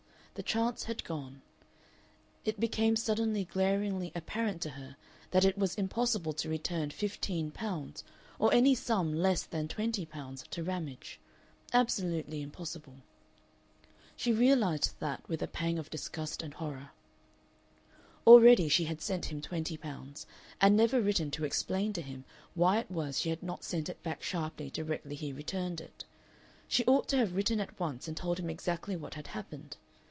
The 0.33 0.43
chance 0.43 0.85
had 0.85 1.03
gone. 1.03 1.41
It 2.45 2.57
became 2.57 2.95
suddenly 2.95 3.43
glaringly 3.43 4.13
apparent 4.15 4.61
to 4.61 4.71
her 4.71 4.95
that 5.31 5.43
it 5.43 5.57
was 5.57 5.75
impossible 5.75 6.31
to 6.31 6.49
return 6.49 6.89
fifteen 6.89 7.51
pounds 7.51 8.05
or 8.39 8.51
any 8.53 8.73
sum 8.73 9.13
less 9.13 9.43
than 9.43 9.67
twenty 9.67 10.05
pounds 10.05 10.45
to 10.51 10.63
Ramage 10.63 11.19
absolutely 11.73 12.41
impossible. 12.41 12.95
She 14.15 14.31
realized 14.31 14.95
that 15.01 15.27
with 15.27 15.43
a 15.43 15.47
pang 15.47 15.77
of 15.77 15.89
disgust 15.89 16.41
and 16.41 16.53
horror. 16.53 16.91
Already 18.25 18.69
she 18.69 18.85
had 18.85 19.01
sent 19.01 19.25
him 19.25 19.41
twenty 19.41 19.75
pounds, 19.75 20.25
and 20.61 20.77
never 20.77 21.01
written 21.01 21.29
to 21.31 21.43
explain 21.45 21.91
to 21.93 22.01
him 22.01 22.23
why 22.55 22.79
it 22.79 22.89
was 22.89 23.19
she 23.19 23.29
had 23.29 23.43
not 23.43 23.65
sent 23.65 23.89
it 23.89 24.01
back 24.01 24.23
sharply 24.23 24.69
directly 24.69 25.13
he 25.15 25.33
returned 25.33 25.81
it. 25.81 26.05
She 26.69 26.85
ought 26.85 27.09
to 27.09 27.17
have 27.17 27.35
written 27.35 27.59
at 27.59 27.77
once 27.79 28.07
and 28.07 28.15
told 28.15 28.39
him 28.39 28.49
exactly 28.49 28.95
what 28.95 29.15
had 29.15 29.27
happened. 29.27 29.75